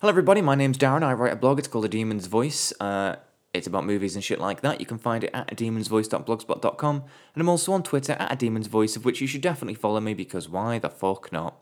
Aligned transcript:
Hello, 0.00 0.08
everybody. 0.08 0.40
My 0.40 0.54
name's 0.54 0.78
Darren. 0.78 1.02
I 1.02 1.12
write 1.12 1.34
a 1.34 1.36
blog. 1.36 1.58
It's 1.58 1.68
called 1.68 1.84
A 1.84 1.88
Demon's 1.88 2.24
Voice. 2.24 2.72
Uh, 2.80 3.16
it's 3.52 3.66
about 3.66 3.84
movies 3.84 4.14
and 4.14 4.24
shit 4.24 4.40
like 4.40 4.62
that. 4.62 4.80
You 4.80 4.86
can 4.86 4.96
find 4.96 5.22
it 5.22 5.30
at 5.34 5.48
ademonsvoice.blogspot.com. 5.48 6.96
And 7.34 7.40
I'm 7.42 7.50
also 7.50 7.74
on 7.74 7.82
Twitter 7.82 8.14
at 8.14 8.32
a 8.32 8.36
demon's 8.36 8.66
voice, 8.66 8.96
of 8.96 9.04
which 9.04 9.20
you 9.20 9.26
should 9.26 9.42
definitely 9.42 9.74
follow 9.74 10.00
me 10.00 10.14
because 10.14 10.48
why 10.48 10.78
the 10.78 10.88
fuck 10.88 11.30
not? 11.32 11.54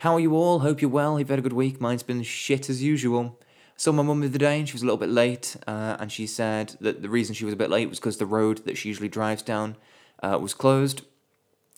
How 0.00 0.12
are 0.12 0.20
you 0.20 0.34
all? 0.34 0.58
Hope 0.58 0.82
you're 0.82 0.90
well. 0.90 1.18
You've 1.18 1.30
had 1.30 1.38
a 1.38 1.42
good 1.42 1.54
week. 1.54 1.80
Mine's 1.80 2.02
been 2.02 2.22
shit 2.22 2.68
as 2.68 2.82
usual. 2.82 3.38
I 3.40 3.78
saw 3.78 3.92
my 3.92 4.02
mum 4.02 4.20
the 4.20 4.26
other 4.26 4.36
day 4.36 4.58
and 4.58 4.68
she 4.68 4.74
was 4.74 4.82
a 4.82 4.84
little 4.84 4.98
bit 4.98 5.08
late. 5.08 5.56
Uh, 5.66 5.96
and 5.98 6.12
she 6.12 6.26
said 6.26 6.76
that 6.82 7.00
the 7.00 7.08
reason 7.08 7.34
she 7.34 7.46
was 7.46 7.54
a 7.54 7.56
bit 7.56 7.70
late 7.70 7.88
was 7.88 7.98
because 7.98 8.18
the 8.18 8.26
road 8.26 8.66
that 8.66 8.76
she 8.76 8.90
usually 8.90 9.08
drives 9.08 9.40
down 9.40 9.78
uh, 10.22 10.38
was 10.38 10.52
closed. 10.52 11.06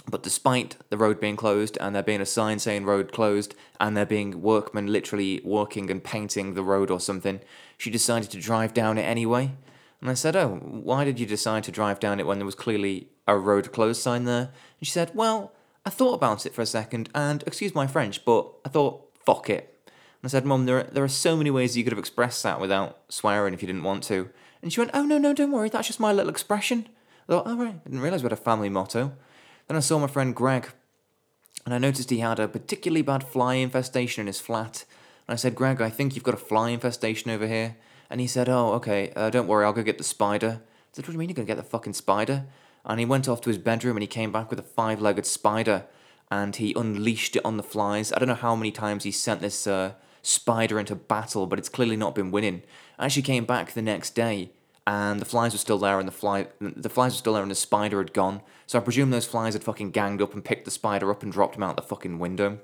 But 0.06 0.22
despite 0.22 0.76
the 0.90 0.98
road 0.98 1.18
being 1.18 1.36
closed 1.36 1.78
and 1.80 1.94
there 1.94 2.02
being 2.02 2.20
a 2.20 2.26
sign 2.26 2.58
saying 2.58 2.84
road 2.84 3.10
closed 3.10 3.54
and 3.80 3.96
there 3.96 4.04
being 4.04 4.42
workmen 4.42 4.92
literally 4.92 5.40
working 5.44 5.90
and 5.90 6.04
painting 6.04 6.54
the 6.54 6.62
road 6.62 6.90
or 6.90 7.00
something, 7.00 7.40
she 7.78 7.90
decided 7.90 8.30
to 8.30 8.40
drive 8.40 8.74
down 8.74 8.98
it 8.98 9.02
anyway. 9.02 9.52
And 10.00 10.10
I 10.10 10.14
said, 10.14 10.36
Oh, 10.36 10.56
why 10.56 11.04
did 11.04 11.18
you 11.18 11.24
decide 11.24 11.64
to 11.64 11.72
drive 11.72 12.00
down 12.00 12.20
it 12.20 12.26
when 12.26 12.38
there 12.38 12.44
was 12.44 12.54
clearly 12.54 13.08
a 13.26 13.38
road 13.38 13.72
closed 13.72 14.02
sign 14.02 14.24
there? 14.24 14.50
And 14.78 14.86
she 14.86 14.92
said, 14.92 15.10
Well, 15.14 15.52
I 15.86 15.90
thought 15.90 16.14
about 16.14 16.44
it 16.44 16.54
for 16.54 16.60
a 16.60 16.66
second 16.66 17.08
and, 17.14 17.42
excuse 17.46 17.74
my 17.74 17.86
French, 17.86 18.24
but 18.26 18.50
I 18.64 18.68
thought, 18.68 19.10
fuck 19.24 19.48
it. 19.48 19.74
And 19.86 20.28
I 20.28 20.28
said, 20.28 20.44
Mum, 20.44 20.66
there 20.66 20.80
are, 20.80 20.82
there 20.84 21.04
are 21.04 21.08
so 21.08 21.36
many 21.36 21.50
ways 21.50 21.76
you 21.76 21.84
could 21.84 21.92
have 21.92 21.98
expressed 21.98 22.42
that 22.42 22.60
without 22.60 22.98
swearing 23.08 23.54
if 23.54 23.62
you 23.62 23.66
didn't 23.66 23.82
want 23.82 24.02
to. 24.04 24.28
And 24.60 24.70
she 24.70 24.80
went, 24.80 24.90
Oh, 24.92 25.04
no, 25.04 25.16
no, 25.16 25.32
don't 25.32 25.52
worry, 25.52 25.70
that's 25.70 25.86
just 25.86 26.00
my 26.00 26.12
little 26.12 26.30
expression. 26.30 26.88
I 27.26 27.32
thought, 27.32 27.46
Oh, 27.46 27.56
right, 27.56 27.74
I 27.74 27.88
didn't 27.88 28.00
realise 28.00 28.20
we 28.20 28.26
had 28.26 28.32
a 28.32 28.36
family 28.36 28.68
motto. 28.68 29.12
Then 29.66 29.76
I 29.76 29.80
saw 29.80 29.98
my 29.98 30.06
friend 30.06 30.34
Greg, 30.34 30.70
and 31.64 31.72
I 31.72 31.78
noticed 31.78 32.10
he 32.10 32.18
had 32.18 32.38
a 32.38 32.48
particularly 32.48 33.02
bad 33.02 33.24
fly 33.24 33.54
infestation 33.54 34.20
in 34.22 34.26
his 34.26 34.40
flat. 34.40 34.84
And 35.26 35.32
I 35.32 35.36
said, 35.36 35.54
Greg, 35.54 35.80
I 35.80 35.88
think 35.90 36.14
you've 36.14 36.24
got 36.24 36.34
a 36.34 36.38
fly 36.38 36.70
infestation 36.70 37.30
over 37.30 37.46
here. 37.46 37.76
And 38.10 38.20
he 38.20 38.26
said, 38.26 38.48
Oh, 38.48 38.72
okay, 38.74 39.12
uh, 39.16 39.30
don't 39.30 39.46
worry, 39.46 39.64
I'll 39.64 39.72
go 39.72 39.82
get 39.82 39.98
the 39.98 40.04
spider. 40.04 40.60
I 40.60 40.88
said, 40.92 41.04
What 41.04 41.06
do 41.06 41.12
you 41.12 41.18
mean 41.18 41.30
you're 41.30 41.36
going 41.36 41.46
to 41.46 41.50
get 41.50 41.56
the 41.56 41.68
fucking 41.68 41.94
spider? 41.94 42.44
And 42.84 43.00
he 43.00 43.06
went 43.06 43.28
off 43.28 43.40
to 43.42 43.48
his 43.48 43.58
bedroom 43.58 43.96
and 43.96 44.02
he 44.02 44.06
came 44.06 44.30
back 44.30 44.50
with 44.50 44.58
a 44.58 44.62
five 44.62 45.00
legged 45.00 45.24
spider 45.24 45.86
and 46.30 46.54
he 46.56 46.74
unleashed 46.76 47.36
it 47.36 47.44
on 47.44 47.56
the 47.56 47.62
flies. 47.62 48.12
I 48.12 48.18
don't 48.18 48.28
know 48.28 48.34
how 48.34 48.54
many 48.54 48.70
times 48.70 49.04
he 49.04 49.10
sent 49.10 49.40
this 49.40 49.66
uh, 49.66 49.92
spider 50.20 50.78
into 50.78 50.94
battle, 50.94 51.46
but 51.46 51.58
it's 51.58 51.70
clearly 51.70 51.96
not 51.96 52.14
been 52.14 52.30
winning. 52.30 52.62
I 52.98 53.06
actually 53.06 53.22
came 53.22 53.46
back 53.46 53.72
the 53.72 53.82
next 53.82 54.14
day 54.14 54.50
and 54.86 55.20
the 55.20 55.24
flies 55.24 55.52
were 55.52 55.58
still 55.58 55.78
there, 55.78 55.98
and 55.98 56.06
the 56.06 56.12
fly 56.12 56.46
the 56.60 56.88
flies 56.88 57.12
were 57.12 57.18
still 57.18 57.34
there, 57.34 57.42
and 57.42 57.50
the 57.50 57.56
spider 57.56 57.98
had 57.98 58.12
gone. 58.12 58.42
So 58.66 58.78
I 58.78 58.82
presume 58.82 59.10
those 59.10 59.26
flies 59.26 59.54
had 59.54 59.64
fucking 59.64 59.90
ganged 59.90 60.22
up 60.22 60.34
and 60.34 60.44
picked 60.44 60.64
the 60.64 60.70
spider 60.70 61.10
up 61.10 61.22
and 61.22 61.32
dropped 61.32 61.56
him 61.56 61.62
out 61.62 61.76
the 61.76 61.82
fucking 61.82 62.18
window. 62.18 62.58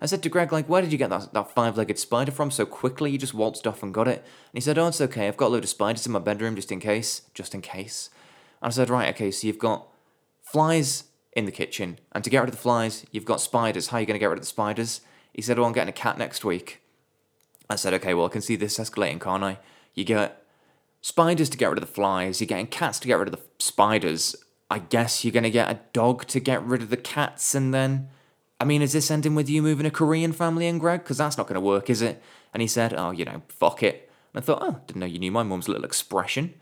I 0.00 0.06
said 0.06 0.22
to 0.24 0.28
Greg, 0.28 0.52
like, 0.52 0.68
where 0.68 0.82
did 0.82 0.92
you 0.92 0.98
get 0.98 1.10
that, 1.10 1.32
that 1.32 1.52
five 1.52 1.78
legged 1.78 1.98
spider 1.98 2.32
from 2.32 2.50
so 2.50 2.66
quickly? 2.66 3.10
You 3.10 3.18
just 3.18 3.32
waltzed 3.32 3.66
off 3.66 3.82
and 3.82 3.94
got 3.94 4.08
it. 4.08 4.18
And 4.18 4.52
he 4.52 4.60
said, 4.60 4.76
oh, 4.76 4.88
it's 4.88 5.00
okay. 5.00 5.28
I've 5.28 5.36
got 5.36 5.46
a 5.46 5.54
load 5.54 5.62
of 5.62 5.70
spiders 5.70 6.04
in 6.04 6.12
my 6.12 6.18
bedroom 6.18 6.56
just 6.56 6.72
in 6.72 6.80
case. 6.80 7.22
Just 7.32 7.54
in 7.54 7.62
case. 7.62 8.10
And 8.60 8.68
I 8.68 8.72
said, 8.72 8.90
right, 8.90 9.14
okay, 9.14 9.30
so 9.30 9.46
you've 9.46 9.58
got 9.58 9.86
flies 10.42 11.04
in 11.32 11.46
the 11.46 11.52
kitchen. 11.52 11.98
And 12.12 12.22
to 12.22 12.28
get 12.28 12.40
rid 12.40 12.48
of 12.48 12.54
the 12.54 12.60
flies, 12.60 13.06
you've 13.12 13.24
got 13.24 13.40
spiders. 13.40 13.88
How 13.88 13.96
are 13.96 14.00
you 14.00 14.06
going 14.06 14.16
to 14.16 14.18
get 14.18 14.26
rid 14.26 14.38
of 14.38 14.42
the 14.42 14.48
spiders? 14.48 15.00
He 15.32 15.40
said, 15.40 15.58
oh, 15.58 15.64
I'm 15.64 15.72
getting 15.72 15.88
a 15.88 15.92
cat 15.92 16.18
next 16.18 16.44
week. 16.44 16.82
I 17.70 17.76
said, 17.76 17.94
okay, 17.94 18.12
well, 18.12 18.26
I 18.26 18.30
can 18.30 18.42
see 18.42 18.56
this 18.56 18.78
escalating, 18.78 19.20
can't 19.20 19.44
I? 19.44 19.58
You 19.94 20.04
get 20.04 20.43
spiders 21.04 21.50
to 21.50 21.58
get 21.58 21.68
rid 21.68 21.76
of 21.76 21.86
the 21.86 21.94
flies, 21.94 22.40
you're 22.40 22.46
getting 22.46 22.66
cats 22.66 22.98
to 22.98 23.06
get 23.06 23.18
rid 23.18 23.28
of 23.28 23.34
the 23.34 23.42
spiders. 23.58 24.34
I 24.70 24.78
guess 24.78 25.22
you're 25.22 25.32
going 25.32 25.44
to 25.44 25.50
get 25.50 25.70
a 25.70 25.78
dog 25.92 26.26
to 26.28 26.40
get 26.40 26.64
rid 26.64 26.80
of 26.80 26.88
the 26.88 26.96
cats, 26.96 27.54
and 27.54 27.74
then. 27.74 28.08
I 28.60 28.64
mean, 28.64 28.82
is 28.82 28.92
this 28.92 29.10
ending 29.10 29.34
with 29.34 29.50
you 29.50 29.60
moving 29.60 29.84
a 29.84 29.90
Korean 29.90 30.32
family 30.32 30.66
in, 30.66 30.78
Greg? 30.78 31.02
Because 31.02 31.18
that's 31.18 31.36
not 31.36 31.46
going 31.48 31.56
to 31.56 31.60
work, 31.60 31.90
is 31.90 32.00
it? 32.00 32.22
And 32.54 32.62
he 32.62 32.68
said, 32.68 32.94
oh, 32.94 33.10
you 33.10 33.24
know, 33.24 33.42
fuck 33.48 33.82
it. 33.82 34.08
And 34.32 34.42
I 34.42 34.46
thought, 34.46 34.60
oh, 34.62 34.80
didn't 34.86 35.00
know 35.00 35.06
you 35.06 35.18
knew 35.18 35.32
my 35.32 35.42
mum's 35.42 35.68
little 35.68 35.84
expression. 35.84 36.54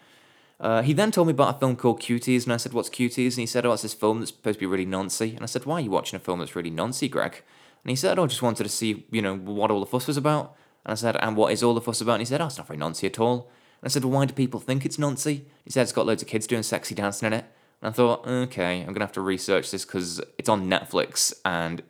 Uh, 0.59 0.83
he 0.83 0.95
then 0.95 1.13
told 1.13 1.29
me 1.29 1.33
about 1.33 1.57
a 1.57 1.59
film 1.61 1.77
called 1.77 2.01
Cuties, 2.01 2.45
and 2.45 2.53
I 2.53 2.57
said, 2.57 2.73
what's 2.73 2.89
Cuties? 2.89 3.35
And 3.35 3.43
he 3.43 3.47
said, 3.47 3.65
oh, 3.65 3.73
it's 3.75 3.83
this 3.83 3.95
film 3.95 4.19
that's 4.19 4.33
supposed 4.33 4.59
to 4.59 4.61
be 4.61 4.67
really 4.67 4.87
noncy. 4.87 5.35
And 5.35 5.43
I 5.43 5.47
said, 5.47 5.67
why 5.67 5.77
are 5.77 5.81
you 5.81 5.91
watching 5.91 6.17
a 6.17 6.21
film 6.21 6.41
that's 6.41 6.57
really 6.57 6.71
noncy, 6.71 7.09
Greg? 7.09 7.43
And 7.85 7.91
he 7.91 7.97
said, 7.97 8.19
oh, 8.19 8.25
I 8.25 8.27
just 8.27 8.43
wanted 8.43 8.65
to 8.65 8.71
see, 8.71 9.07
you 9.11 9.23
know, 9.23 9.37
what 9.37 9.71
all 9.71 9.81
the 9.81 9.87
fuss 9.87 10.07
was 10.07 10.17
about. 10.17 10.57
And 10.85 10.93
I 10.93 10.95
said, 10.97 11.17
and 11.21 11.37
what 11.37 11.53
is 11.53 11.63
all 11.63 11.75
the 11.75 11.81
fuss 11.81 12.01
about? 12.01 12.15
And 12.15 12.23
he 12.23 12.27
said, 12.27 12.41
oh, 12.41 12.47
it's 12.47 12.59
not 12.59 12.67
very 12.67 12.79
noncy 12.79 13.05
at 13.05 13.21
all. 13.21 13.51
I 13.85 13.89
said, 13.89 14.05
well, 14.05 14.13
why 14.13 14.27
do 14.27 14.33
people 14.33 14.61
think 14.61 14.87
it's 14.87 14.97
noncy? 14.97 15.43
He 15.65 15.71
said 15.71 15.83
it's 15.83 15.93
got 15.93 16.07
loads 16.07 16.23
of 16.23 16.29
kids 16.29 16.47
doing 16.47 16.63
sexy 16.63 16.95
dancing 16.95 17.27
in 17.27 17.33
it. 17.33 17.45
And 17.81 17.89
I 17.89 17.91
thought, 17.91 18.27
okay, 18.27 18.79
I'm 18.79 18.87
going 18.87 18.97
to 18.97 19.01
have 19.01 19.13
to 19.13 19.21
research 19.21 19.73
this 19.73 19.85
because 19.85 20.21
it's 20.39 20.49
on 20.49 20.71
Netflix 20.71 21.33
and 21.45 21.83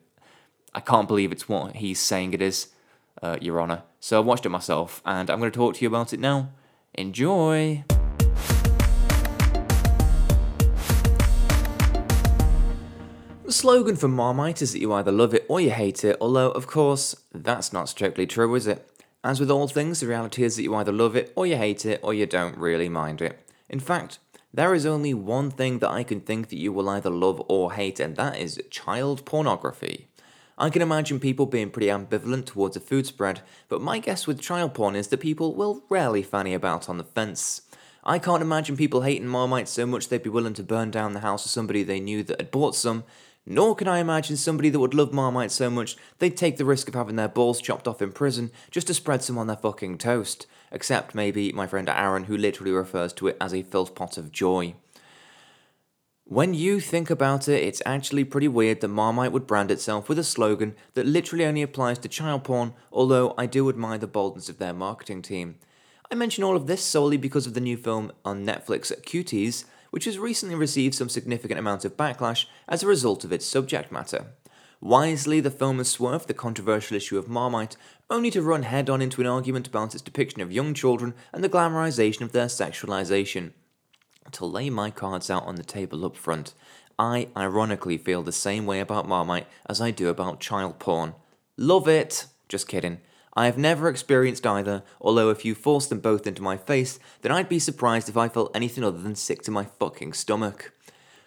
I 0.74 0.80
can't 0.80 1.06
believe 1.06 1.32
it's 1.32 1.50
what 1.50 1.76
he's 1.76 2.00
saying 2.00 2.32
it 2.32 2.40
is, 2.40 2.68
uh, 3.22 3.36
Your 3.42 3.60
Honour. 3.60 3.82
So 4.00 4.16
I 4.16 4.20
watched 4.20 4.46
it 4.46 4.48
myself 4.48 5.02
and 5.04 5.28
I'm 5.28 5.38
going 5.38 5.52
to 5.52 5.56
talk 5.56 5.74
to 5.74 5.82
you 5.82 5.88
about 5.88 6.14
it 6.14 6.20
now. 6.20 6.52
Enjoy! 6.94 7.84
The 13.44 13.52
slogan 13.52 13.96
for 13.96 14.08
Marmite 14.08 14.62
is 14.62 14.72
that 14.72 14.78
you 14.78 14.94
either 14.94 15.12
love 15.12 15.34
it 15.34 15.44
or 15.46 15.60
you 15.60 15.72
hate 15.72 16.04
it, 16.04 16.16
although, 16.22 16.52
of 16.52 16.66
course, 16.66 17.14
that's 17.34 17.70
not 17.70 17.86
strictly 17.86 18.26
true, 18.26 18.54
is 18.54 18.66
it? 18.66 18.88
As 19.24 19.38
with 19.38 19.50
all 19.50 19.68
things, 19.68 20.00
the 20.00 20.08
reality 20.08 20.42
is 20.42 20.56
that 20.56 20.62
you 20.62 20.74
either 20.74 20.90
love 20.90 21.14
it 21.14 21.32
or 21.36 21.46
you 21.46 21.56
hate 21.56 21.86
it 21.86 22.00
or 22.02 22.12
you 22.12 22.26
don't 22.26 22.58
really 22.58 22.88
mind 22.88 23.22
it. 23.22 23.38
In 23.68 23.78
fact, 23.78 24.18
there 24.52 24.74
is 24.74 24.84
only 24.84 25.14
one 25.14 25.50
thing 25.50 25.78
that 25.78 25.90
I 25.90 26.02
can 26.02 26.20
think 26.20 26.48
that 26.48 26.58
you 26.58 26.72
will 26.72 26.88
either 26.88 27.08
love 27.08 27.40
or 27.48 27.72
hate, 27.72 28.00
and 28.00 28.16
that 28.16 28.36
is 28.36 28.60
child 28.68 29.24
pornography. 29.24 30.08
I 30.58 30.70
can 30.70 30.82
imagine 30.82 31.20
people 31.20 31.46
being 31.46 31.70
pretty 31.70 31.86
ambivalent 31.86 32.46
towards 32.46 32.76
a 32.76 32.80
food 32.80 33.06
spread, 33.06 33.40
but 33.68 33.80
my 33.80 33.98
guess 33.98 34.26
with 34.26 34.40
child 34.40 34.74
porn 34.74 34.94
is 34.96 35.08
that 35.08 35.20
people 35.20 35.54
will 35.54 35.84
rarely 35.88 36.22
fanny 36.22 36.52
about 36.52 36.88
on 36.88 36.98
the 36.98 37.04
fence. 37.04 37.62
I 38.04 38.18
can't 38.18 38.42
imagine 38.42 38.76
people 38.76 39.02
hating 39.02 39.28
Marmite 39.28 39.68
so 39.68 39.86
much 39.86 40.08
they'd 40.08 40.22
be 40.22 40.28
willing 40.28 40.54
to 40.54 40.62
burn 40.62 40.90
down 40.90 41.12
the 41.12 41.20
house 41.20 41.44
of 41.44 41.52
somebody 41.52 41.82
they 41.82 42.00
knew 42.00 42.24
that 42.24 42.40
had 42.40 42.50
bought 42.50 42.74
some, 42.74 43.04
nor 43.44 43.74
can 43.74 43.88
I 43.88 43.98
imagine 43.98 44.36
somebody 44.36 44.70
that 44.70 44.78
would 44.78 44.94
love 44.94 45.12
Marmite 45.12 45.50
so 45.50 45.68
much 45.68 45.96
they'd 46.18 46.36
take 46.36 46.56
the 46.56 46.64
risk 46.64 46.88
of 46.88 46.94
having 46.94 47.16
their 47.16 47.28
balls 47.28 47.60
chopped 47.60 47.88
off 47.88 48.02
in 48.02 48.12
prison 48.12 48.50
just 48.70 48.86
to 48.86 48.94
spread 48.94 49.22
some 49.22 49.38
on 49.38 49.46
their 49.48 49.56
fucking 49.56 49.98
toast. 49.98 50.46
Except 50.70 51.14
maybe 51.14 51.52
my 51.52 51.66
friend 51.66 51.88
Aaron, 51.88 52.24
who 52.24 52.36
literally 52.36 52.72
refers 52.72 53.12
to 53.14 53.28
it 53.28 53.36
as 53.40 53.52
a 53.52 53.62
filled 53.62 53.94
pot 53.94 54.16
of 54.16 54.32
joy. 54.32 54.74
When 56.24 56.54
you 56.54 56.80
think 56.80 57.10
about 57.10 57.46
it, 57.46 57.62
it's 57.62 57.82
actually 57.84 58.24
pretty 58.24 58.48
weird 58.48 58.80
that 58.80 58.88
Marmite 58.88 59.32
would 59.32 59.46
brand 59.46 59.70
itself 59.70 60.08
with 60.08 60.18
a 60.18 60.24
slogan 60.24 60.74
that 60.94 61.04
literally 61.04 61.44
only 61.44 61.60
applies 61.60 61.98
to 61.98 62.08
child 62.08 62.44
porn, 62.44 62.72
although 62.90 63.34
I 63.36 63.44
do 63.44 63.68
admire 63.68 63.98
the 63.98 64.06
boldness 64.06 64.48
of 64.48 64.56
their 64.58 64.72
marketing 64.72 65.20
team. 65.20 65.56
I 66.10 66.14
mention 66.14 66.44
all 66.44 66.56
of 66.56 66.66
this 66.66 66.82
solely 66.82 67.16
because 67.16 67.46
of 67.46 67.54
the 67.54 67.60
new 67.60 67.76
film 67.76 68.12
on 68.24 68.46
Netflix, 68.46 68.92
Cuties, 69.02 69.64
which 69.92 70.06
has 70.06 70.18
recently 70.18 70.54
received 70.54 70.94
some 70.94 71.10
significant 71.10 71.60
amount 71.60 71.84
of 71.84 71.98
backlash 71.98 72.46
as 72.66 72.82
a 72.82 72.86
result 72.86 73.24
of 73.24 73.32
its 73.32 73.44
subject 73.44 73.92
matter. 73.92 74.24
Wisely, 74.80 75.38
the 75.38 75.50
film 75.50 75.76
has 75.76 75.90
swerved 75.90 76.28
the 76.28 76.34
controversial 76.34 76.96
issue 76.96 77.18
of 77.18 77.28
Marmite, 77.28 77.76
only 78.08 78.30
to 78.30 78.40
run 78.40 78.62
head 78.62 78.88
on 78.88 79.02
into 79.02 79.20
an 79.20 79.26
argument 79.26 79.66
about 79.66 79.92
its 79.92 80.02
depiction 80.02 80.40
of 80.40 80.50
young 80.50 80.72
children 80.72 81.12
and 81.30 81.44
the 81.44 81.48
glamorization 81.48 82.22
of 82.22 82.32
their 82.32 82.46
sexualization. 82.46 83.52
To 84.32 84.46
lay 84.46 84.70
my 84.70 84.90
cards 84.90 85.28
out 85.28 85.44
on 85.44 85.56
the 85.56 85.62
table 85.62 86.06
up 86.06 86.16
front, 86.16 86.54
I 86.98 87.28
ironically 87.36 87.98
feel 87.98 88.22
the 88.22 88.32
same 88.32 88.64
way 88.64 88.80
about 88.80 89.06
Marmite 89.06 89.46
as 89.68 89.80
I 89.82 89.90
do 89.90 90.08
about 90.08 90.40
child 90.40 90.78
porn. 90.78 91.14
Love 91.58 91.86
it! 91.86 92.24
Just 92.48 92.66
kidding. 92.66 93.02
I 93.34 93.46
have 93.46 93.56
never 93.56 93.88
experienced 93.88 94.46
either, 94.46 94.82
although 95.00 95.30
if 95.30 95.44
you 95.44 95.54
forced 95.54 95.88
them 95.88 96.00
both 96.00 96.26
into 96.26 96.42
my 96.42 96.56
face, 96.56 96.98
then 97.22 97.32
I'd 97.32 97.48
be 97.48 97.58
surprised 97.58 98.08
if 98.08 98.16
I 98.16 98.28
felt 98.28 98.54
anything 98.54 98.84
other 98.84 98.98
than 98.98 99.14
sick 99.14 99.42
to 99.42 99.50
my 99.50 99.64
fucking 99.64 100.12
stomach. 100.12 100.72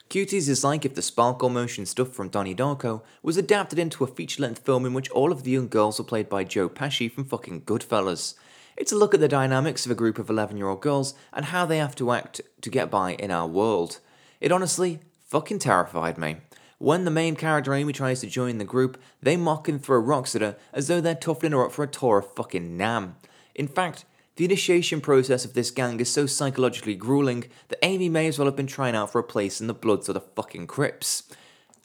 Cuties 0.09 0.47
is 0.47 0.63
like 0.63 0.85
if 0.85 0.93
the 0.93 1.01
sparkle 1.01 1.49
motion 1.49 1.85
stuff 1.85 2.09
from 2.09 2.29
Donnie 2.29 2.53
Darko 2.53 3.01
was 3.23 3.37
adapted 3.37 3.79
into 3.79 4.03
a 4.03 4.07
feature 4.07 4.43
length 4.43 4.63
film 4.63 4.85
in 4.85 4.93
which 4.93 5.09
all 5.09 5.31
of 5.31 5.43
the 5.43 5.51
young 5.51 5.67
girls 5.67 5.97
were 5.97 6.05
played 6.05 6.29
by 6.29 6.43
Joe 6.43 6.69
Pesci 6.69 7.11
from 7.11 7.25
fucking 7.25 7.61
Goodfellas. 7.61 8.35
It's 8.77 8.91
a 8.91 8.95
look 8.95 9.15
at 9.15 9.19
the 9.19 9.27
dynamics 9.27 9.85
of 9.85 9.91
a 9.91 9.95
group 9.95 10.19
of 10.19 10.29
11 10.29 10.57
year 10.57 10.67
old 10.67 10.81
girls 10.81 11.15
and 11.33 11.45
how 11.45 11.65
they 11.65 11.79
have 11.79 11.95
to 11.95 12.11
act 12.11 12.41
to 12.61 12.69
get 12.69 12.91
by 12.91 13.13
in 13.13 13.31
our 13.31 13.47
world. 13.47 13.99
It 14.39 14.51
honestly 14.51 14.99
fucking 15.25 15.59
terrified 15.59 16.19
me. 16.19 16.37
When 16.77 17.05
the 17.05 17.11
main 17.11 17.37
character 17.37 17.73
Amy 17.73 17.93
tries 17.93 18.19
to 18.19 18.27
join 18.27 18.57
the 18.57 18.65
group, 18.65 19.01
they 19.21 19.37
mock 19.37 19.69
and 19.69 19.81
throw 19.81 19.97
rocks 19.97 20.35
at 20.35 20.41
her 20.41 20.57
as 20.73 20.87
though 20.87 20.99
they're 20.99 21.15
toughening 21.15 21.53
her 21.53 21.65
up 21.65 21.71
for 21.71 21.83
a 21.83 21.87
tour 21.87 22.17
of 22.17 22.33
fucking 22.33 22.75
Nam. 22.75 23.15
In 23.53 23.69
fact, 23.69 24.03
the 24.35 24.43
initiation 24.43 24.99
process 24.99 25.45
of 25.45 25.53
this 25.53 25.71
gang 25.71 26.01
is 26.01 26.11
so 26.11 26.25
psychologically 26.25 26.95
grueling 26.95 27.45
that 27.69 27.79
Amy 27.81 28.09
may 28.09 28.27
as 28.27 28.37
well 28.37 28.47
have 28.47 28.57
been 28.57 28.67
trying 28.67 28.93
out 28.93 29.09
for 29.09 29.19
a 29.19 29.23
place 29.23 29.61
in 29.61 29.67
the 29.67 29.73
Bloods 29.73 30.09
or 30.09 30.13
the 30.13 30.19
fucking 30.19 30.67
Crips. 30.67 31.23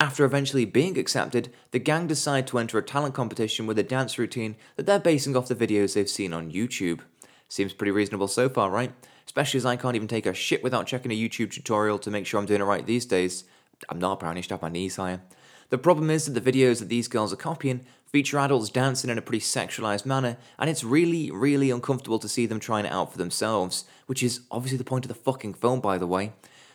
After 0.00 0.24
eventually 0.24 0.64
being 0.64 0.98
accepted, 0.98 1.52
the 1.70 1.78
gang 1.78 2.08
decide 2.08 2.48
to 2.48 2.58
enter 2.58 2.76
a 2.76 2.82
talent 2.82 3.14
competition 3.14 3.66
with 3.66 3.78
a 3.78 3.84
dance 3.84 4.18
routine 4.18 4.56
that 4.74 4.86
they're 4.86 4.98
basing 4.98 5.36
off 5.36 5.46
the 5.46 5.54
videos 5.54 5.94
they've 5.94 6.10
seen 6.10 6.32
on 6.32 6.50
YouTube. 6.50 7.02
Seems 7.48 7.72
pretty 7.72 7.92
reasonable 7.92 8.26
so 8.26 8.48
far, 8.48 8.70
right? 8.70 8.92
Especially 9.24 9.58
as 9.58 9.66
I 9.66 9.76
can't 9.76 9.94
even 9.94 10.08
take 10.08 10.26
a 10.26 10.34
shit 10.34 10.64
without 10.64 10.88
checking 10.88 11.12
a 11.12 11.14
YouTube 11.14 11.52
tutorial 11.52 12.00
to 12.00 12.10
make 12.10 12.26
sure 12.26 12.40
I'm 12.40 12.46
doing 12.46 12.60
it 12.60 12.64
right 12.64 12.84
these 12.84 13.06
days. 13.06 13.44
I'm 13.88 13.98
not 13.98 14.20
to 14.20 14.26
have 14.26 14.62
my 14.62 14.68
knees 14.68 14.96
higher. 14.96 15.22
The 15.70 15.78
problem 15.78 16.10
is 16.10 16.26
that 16.26 16.32
the 16.32 16.52
videos 16.52 16.80
that 16.80 16.88
these 16.88 17.08
girls 17.08 17.32
are 17.32 17.36
copying 17.36 17.86
feature 18.06 18.38
adults 18.38 18.70
dancing 18.70 19.08
in 19.08 19.18
a 19.18 19.22
pretty 19.22 19.40
sexualized 19.40 20.04
manner, 20.04 20.36
and 20.58 20.68
it's 20.68 20.82
really, 20.82 21.30
really 21.30 21.70
uncomfortable 21.70 22.18
to 22.18 22.28
see 22.28 22.44
them 22.44 22.58
trying 22.58 22.84
it 22.84 22.92
out 22.92 23.12
for 23.12 23.18
themselves, 23.18 23.84
which 24.06 24.22
is 24.22 24.40
obviously 24.50 24.78
the 24.78 24.84
point 24.84 25.04
of 25.04 25.08
the 25.08 25.14
fucking 25.14 25.54
film, 25.54 25.80
by 25.80 25.96
the 25.96 26.08
way. 26.08 26.32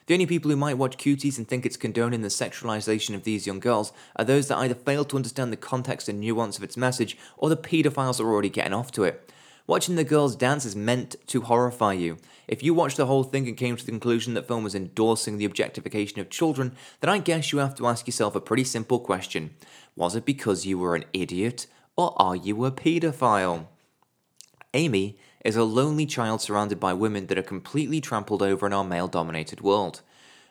The 0.07 0.13
only 0.13 0.27
people 0.27 0.49
who 0.49 0.55
might 0.55 0.77
watch 0.77 0.97
cuties 0.97 1.37
and 1.37 1.47
think 1.47 1.65
it's 1.65 1.77
condoning 1.77 2.21
the 2.21 2.29
sexualization 2.29 3.15
of 3.15 3.23
these 3.23 3.45
young 3.45 3.59
girls 3.59 3.91
are 4.15 4.23
those 4.23 4.47
that 4.47 4.57
either 4.59 4.75
fail 4.75 5.03
to 5.05 5.15
understand 5.15 5.51
the 5.51 5.57
context 5.57 6.07
and 6.07 6.19
nuance 6.19 6.57
of 6.57 6.63
its 6.63 6.77
message, 6.77 7.17
or 7.37 7.49
the 7.49 7.57
paedophiles 7.57 8.19
are 8.21 8.31
already 8.31 8.49
getting 8.49 8.73
off 8.73 8.91
to 8.93 9.03
it. 9.03 9.29
Watching 9.67 9.95
the 9.95 10.03
girls 10.03 10.35
dance 10.35 10.63
is 10.63 10.75
meant 10.75 11.15
to 11.27 11.41
horrify 11.41 11.93
you. 11.93 12.17
If 12.47 12.61
you 12.61 12.75
watched 12.75 12.97
the 12.97 13.07
whole 13.07 13.23
thing 13.23 13.47
and 13.47 13.57
came 13.57 13.75
to 13.75 13.83
the 13.83 13.91
conclusion 13.91 14.35
that 14.35 14.47
film 14.47 14.63
was 14.63 14.75
endorsing 14.75 15.37
the 15.37 15.45
objectification 15.45 16.19
of 16.19 16.29
children, 16.29 16.73
then 17.01 17.09
I 17.09 17.17
guess 17.17 17.51
you 17.51 17.57
have 17.57 17.73
to 17.75 17.87
ask 17.87 18.05
yourself 18.05 18.35
a 18.35 18.41
pretty 18.41 18.63
simple 18.63 18.99
question. 18.99 19.55
Was 19.95 20.15
it 20.15 20.23
because 20.23 20.67
you 20.67 20.77
were 20.77 20.95
an 20.95 21.05
idiot, 21.13 21.65
or 21.97 22.13
are 22.21 22.35
you 22.35 22.63
a 22.65 22.71
paedophile? 22.71 23.65
Amy 24.75 25.17
is 25.43 25.55
a 25.55 25.63
lonely 25.63 26.05
child 26.05 26.41
surrounded 26.41 26.79
by 26.79 26.93
women 26.93 27.25
that 27.27 27.37
are 27.39 27.43
completely 27.43 27.99
trampled 27.99 28.43
over 28.43 28.67
in 28.67 28.73
our 28.73 28.83
male 28.83 29.07
dominated 29.07 29.61
world. 29.61 30.01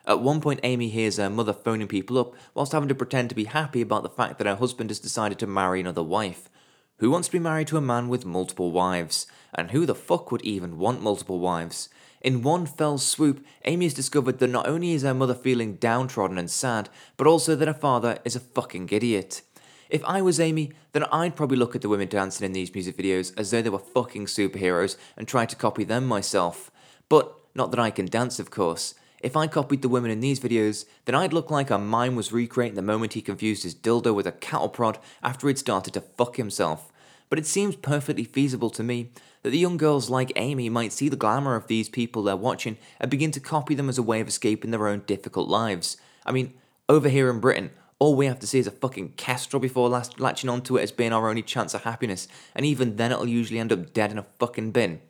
At 0.05 0.19
one 0.19 0.41
point, 0.41 0.59
Amy 0.63 0.89
hears 0.89 1.17
her 1.17 1.29
mother 1.29 1.53
phoning 1.53 1.87
people 1.87 2.17
up 2.17 2.33
whilst 2.53 2.73
having 2.73 2.89
to 2.89 2.95
pretend 2.95 3.29
to 3.29 3.35
be 3.35 3.45
happy 3.45 3.81
about 3.81 4.03
the 4.03 4.09
fact 4.09 4.37
that 4.37 4.47
her 4.47 4.55
husband 4.55 4.89
has 4.89 4.99
decided 4.99 5.39
to 5.39 5.47
marry 5.47 5.79
another 5.79 6.03
wife. 6.03 6.49
Who 6.99 7.11
wants 7.11 7.27
to 7.27 7.33
be 7.33 7.39
married 7.39 7.67
to 7.67 7.77
a 7.77 7.81
man 7.81 8.07
with 8.07 8.25
multiple 8.25 8.71
wives? 8.71 9.27
And 9.53 9.71
who 9.71 9.85
the 9.85 9.93
fuck 9.93 10.31
would 10.31 10.41
even 10.43 10.77
want 10.77 11.01
multiple 11.01 11.39
wives? 11.39 11.89
In 12.21 12.41
one 12.41 12.65
fell 12.65 12.97
swoop, 12.97 13.45
Amy 13.65 13.85
has 13.85 13.93
discovered 13.93 14.39
that 14.39 14.49
not 14.49 14.65
only 14.65 14.93
is 14.93 15.03
her 15.03 15.13
mother 15.13 15.33
feeling 15.33 15.75
downtrodden 15.75 16.37
and 16.37 16.49
sad, 16.49 16.87
but 17.17 17.27
also 17.27 17.53
that 17.55 17.67
her 17.67 17.73
father 17.73 18.19
is 18.23 18.37
a 18.37 18.39
fucking 18.39 18.87
idiot. 18.93 19.41
If 19.89 20.05
I 20.05 20.21
was 20.21 20.39
Amy, 20.39 20.71
then 20.93 21.03
I'd 21.11 21.35
probably 21.35 21.57
look 21.57 21.75
at 21.75 21.81
the 21.81 21.89
women 21.89 22.07
dancing 22.07 22.45
in 22.45 22.53
these 22.53 22.73
music 22.73 22.95
videos 22.95 23.37
as 23.37 23.51
though 23.51 23.61
they 23.61 23.69
were 23.69 23.77
fucking 23.77 24.27
superheroes 24.27 24.95
and 25.17 25.27
try 25.27 25.45
to 25.45 25.55
copy 25.55 25.83
them 25.83 26.05
myself. 26.05 26.71
But 27.09 27.35
not 27.53 27.71
that 27.71 27.79
I 27.79 27.91
can 27.91 28.05
dance, 28.05 28.39
of 28.39 28.51
course. 28.51 28.95
If 29.25 29.35
I 29.35 29.47
copied 29.47 29.81
the 29.81 29.89
women 29.89 30.11
in 30.11 30.19
these 30.19 30.39
videos, 30.39 30.85
then 31.05 31.15
I'd 31.15 31.33
look 31.33 31.49
like 31.49 31.71
a 31.71 31.79
mime 31.79 32.15
was 32.15 32.31
recreating 32.31 32.75
the 32.75 32.83
moment 32.83 33.13
he 33.13 33.23
confused 33.23 33.63
his 33.63 33.73
dildo 33.73 34.13
with 34.13 34.27
a 34.27 34.31
cattle 34.31 34.69
prod 34.69 34.99
after 35.23 35.47
he'd 35.47 35.57
started 35.57 35.95
to 35.95 36.01
fuck 36.01 36.35
himself. 36.35 36.91
But 37.27 37.39
it 37.39 37.47
seems 37.47 37.75
perfectly 37.75 38.23
feasible 38.23 38.69
to 38.69 38.83
me 38.83 39.09
that 39.41 39.49
the 39.49 39.57
young 39.57 39.77
girls 39.77 40.11
like 40.11 40.31
Amy 40.35 40.69
might 40.69 40.93
see 40.93 41.09
the 41.09 41.15
glamour 41.15 41.55
of 41.55 41.65
these 41.65 41.89
people 41.89 42.21
they're 42.21 42.35
watching 42.35 42.77
and 42.99 43.09
begin 43.09 43.31
to 43.31 43.39
copy 43.39 43.73
them 43.73 43.89
as 43.89 43.97
a 43.97 44.03
way 44.03 44.21
of 44.21 44.27
escaping 44.27 44.69
their 44.69 44.87
own 44.87 45.01
difficult 45.07 45.49
lives. 45.49 45.97
I 46.23 46.31
mean, 46.31 46.53
over 46.87 47.09
here 47.09 47.31
in 47.31 47.39
Britain, 47.39 47.71
all 47.97 48.13
we 48.13 48.27
have 48.27 48.37
to 48.41 48.47
see 48.47 48.59
is 48.59 48.67
a 48.67 48.71
fucking 48.71 49.13
kestrel 49.17 49.59
before 49.59 49.89
last 49.89 50.19
latching 50.19 50.51
onto 50.51 50.77
it 50.77 50.83
as 50.83 50.91
being 50.91 51.13
our 51.13 51.27
only 51.27 51.41
chance 51.41 51.73
of 51.73 51.81
happiness, 51.81 52.27
and 52.53 52.63
even 52.63 52.97
then 52.97 53.11
it'll 53.11 53.27
usually 53.27 53.57
end 53.57 53.73
up 53.73 53.91
dead 53.91 54.11
in 54.11 54.19
a 54.19 54.27
fucking 54.37 54.69
bin. 54.69 55.01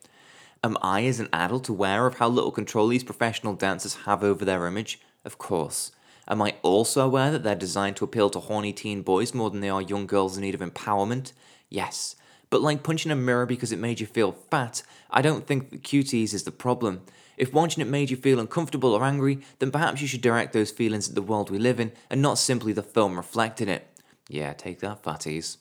Am 0.66 0.80
I, 0.82 1.06
as 1.06 1.20
an 1.20 1.30
adult, 1.32 1.70
aware 1.70 2.08
of 2.08 2.16
how 2.16 2.28
little 2.28 2.50
control 2.50 2.88
these 2.88 3.04
professional 3.04 3.54
dancers 3.54 3.98
have 4.08 4.24
over 4.24 4.44
their 4.44 4.66
image? 4.66 5.00
Of 5.24 5.38
course. 5.38 5.92
Am 6.28 6.42
I 6.42 6.56
also 6.64 7.06
aware 7.06 7.30
that 7.30 7.44
they're 7.44 7.54
designed 7.54 7.98
to 7.98 8.04
appeal 8.04 8.32
to 8.32 8.40
horny 8.40 8.74
teen 8.74 9.04
boys 9.04 9.36
more 9.36 9.52
than 9.52 9.60
they 9.60 9.70
are 9.70 9.80
young 9.80 10.08
girls 10.08 10.38
in 10.38 10.42
need 10.42 10.56
of 10.56 10.62
empowerment? 10.62 11.34
Yes. 11.70 12.16
But 12.50 12.64
like 12.64 12.82
punching 12.82 13.12
a 13.12 13.16
mirror 13.16 13.46
because 13.46 13.72
it 13.72 13.78
made 13.78 14.00
you 14.00 14.08
feel 14.08 14.32
fat, 14.32 14.82
I 15.12 15.22
don't 15.22 15.46
think 15.46 15.70
that 15.70 15.84
cuties 15.84 16.34
is 16.34 16.46
the 16.46 16.52
problem. 16.52 17.04
If 17.38 17.54
watching 17.54 17.84
it 17.84 17.88
made 17.88 18.10
you 18.10 18.18
feel 18.18 18.40
uncomfortable 18.40 18.96
or 18.96 19.04
angry, 19.04 19.42
then 19.60 19.70
perhaps 19.70 20.02
you 20.02 20.08
should 20.08 20.22
direct 20.22 20.54
those 20.54 20.72
feelings 20.72 21.08
at 21.08 21.14
the 21.14 21.22
world 21.22 21.52
we 21.52 21.60
live 21.60 21.80
in 21.80 21.92
and 22.10 22.24
not 22.24 22.40
simply 22.40 22.74
the 22.74 22.82
film 22.82 23.18
reflecting 23.18 23.70
it. 23.70 23.86
Yeah, 24.30 24.54
take 24.54 24.80
that, 24.80 25.04
fatties. 25.04 25.58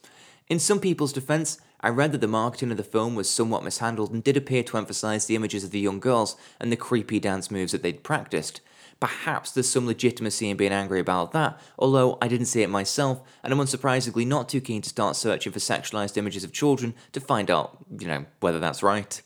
In 0.49 0.59
some 0.59 0.81
people's 0.81 1.13
defense, 1.13 1.59
I 1.85 1.91
read 1.91 2.13
that 2.13 2.23
the 2.23 2.27
marketing 2.27 2.71
of 2.71 2.79
the 2.79 2.83
film 2.83 3.15
was 3.15 3.29
somewhat 3.29 3.63
mishandled 3.63 4.11
and 4.11 4.25
did 4.25 4.39
appear 4.39 4.63
to 4.63 4.79
emphasize 4.79 5.27
the 5.27 5.37
images 5.37 5.65
of 5.65 5.71
the 5.71 5.79
young 5.79 6.01
girls 6.01 6.35
and 6.59 6.73
the 6.73 6.77
creepy 6.77 7.21
dance 7.21 7.51
moves 7.51 7.73
that 7.73 7.83
they'd 7.83 8.03
practiced. 8.03 8.63
Perhaps 9.01 9.51
there's 9.51 9.69
some 9.69 9.87
legitimacy 9.87 10.49
in 10.49 10.57
being 10.57 10.73
angry 10.73 10.99
about 10.99 11.33
that, 11.33 11.61
although 11.79 12.17
I 12.23 12.29
didn't 12.29 12.47
see 12.47 12.63
it 12.63 12.71
myself, 12.71 13.21
and 13.43 13.53
I'm 13.53 13.59
unsurprisingly 13.59 14.27
not 14.27 14.49
too 14.49 14.63
keen 14.63 14.81
to 14.81 14.89
start 14.89 15.15
searching 15.15 15.53
for 15.53 15.59
sexualized 15.59 16.17
images 16.17 16.43
of 16.43 16.55
children 16.55 16.95
to 17.13 17.21
find 17.21 17.51
out, 17.51 17.77
you 18.01 18.09
know, 18.09 18.25
whether 18.41 18.59
that's 18.59 18.83
right. 18.83 19.21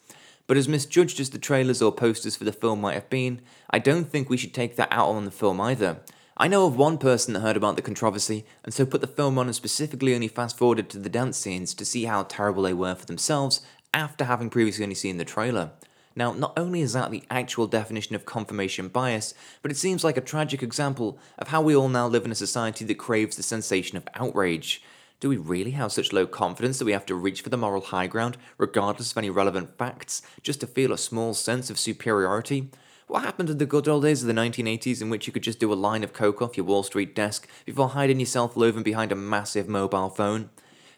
But 0.49 0.56
as 0.56 0.66
misjudged 0.66 1.20
as 1.20 1.31
the 1.31 1.38
trailers 1.38 1.81
or 1.81 1.93
posters 1.93 2.34
for 2.34 2.43
the 2.43 2.50
film 2.50 2.81
might 2.81 2.94
have 2.94 3.08
been, 3.08 3.40
I 3.70 3.78
don't 3.78 4.10
think 4.10 4.28
we 4.28 4.37
should 4.37 4.52
take 4.52 4.75
that 4.75 4.88
out 4.90 5.10
on 5.10 5.26
the 5.26 5.31
film 5.31 5.60
either. 5.60 6.00
I 6.40 6.46
know 6.46 6.67
of 6.67 6.76
one 6.76 6.99
person 6.99 7.35
that 7.35 7.40
heard 7.40 7.56
about 7.56 7.75
the 7.75 7.82
controversy, 7.82 8.44
and 8.62 8.73
so 8.73 8.87
put 8.87 9.00
the 9.00 9.08
film 9.08 9.40
on 9.40 9.46
and 9.46 9.56
specifically 9.56 10.14
only 10.14 10.29
fast 10.29 10.56
forwarded 10.56 10.88
to 10.90 10.99
the 11.00 11.08
dance 11.08 11.37
scenes 11.37 11.75
to 11.75 11.85
see 11.85 12.05
how 12.05 12.23
terrible 12.23 12.62
they 12.62 12.73
were 12.73 12.94
for 12.94 13.06
themselves 13.06 13.61
after 13.93 14.25
having 14.25 14.49
previously 14.49 14.85
only 14.85 14.94
seen 14.94 15.17
the 15.17 15.25
trailer. 15.25 15.73
Now, 16.14 16.32
not 16.32 16.56
only 16.56 16.81
is 16.81 16.93
that 16.93 17.11
the 17.11 17.25
actual 17.29 17.67
definition 17.67 18.14
of 18.14 18.25
confirmation 18.25 18.87
bias, 18.87 19.35
but 19.62 19.73
it 19.73 19.76
seems 19.76 20.05
like 20.05 20.17
a 20.17 20.20
tragic 20.20 20.62
example 20.62 21.19
of 21.40 21.49
how 21.49 21.61
we 21.61 21.75
all 21.75 21.88
now 21.88 22.06
live 22.06 22.25
in 22.25 22.31
a 22.31 22.37
society 22.37 22.84
that 22.84 22.99
craves 22.99 23.34
the 23.34 23.43
sensation 23.43 23.96
of 23.96 24.06
outrage. 24.14 24.81
Do 25.19 25.29
we 25.29 25.38
really 25.38 25.73
have 25.73 25.91
such 25.91 26.12
low 26.12 26.29
confidence 26.29 26.79
that 26.79 26.84
we 26.84 26.93
have 26.93 27.06
to 27.06 27.17
reach 27.17 27.41
for 27.41 27.49
the 27.49 27.56
moral 27.56 27.82
high 27.82 28.06
ground, 28.06 28.37
regardless 28.58 29.11
of 29.11 29.19
any 29.19 29.29
relevant 29.29 29.76
facts, 29.76 30.23
just 30.44 30.61
to 30.61 30.69
feel 30.69 30.93
a 30.93 30.99
small 30.99 31.34
sense 31.34 31.69
of 31.69 31.81
superiority? 31.81 32.70
What 33.08 33.22
happened 33.22 33.46
to 33.46 33.55
the 33.55 33.64
good 33.64 33.88
old 33.88 34.02
days 34.02 34.22
of 34.22 34.26
the 34.26 34.34
1980s 34.34 35.00
in 35.00 35.08
which 35.08 35.26
you 35.26 35.32
could 35.32 35.43
just 35.43 35.58
do 35.58 35.72
a 35.72 35.75
line 35.75 36.05
of 36.05 36.12
coke 36.12 36.43
off 36.43 36.58
your 36.58 36.66
Wall 36.66 36.82
Street 36.82 37.14
desk 37.14 37.49
before 37.64 37.88
hiding 37.88 38.20
yourself 38.20 38.55
loathing 38.55 38.82
behind 38.82 39.10
a 39.10 39.14
massive 39.14 39.66
mobile 39.66 40.10
phone? 40.10 40.50